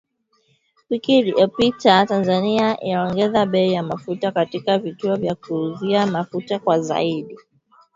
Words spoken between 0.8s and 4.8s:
Wiki iliyopita Tanzania iliongeza bei ya mafuta katika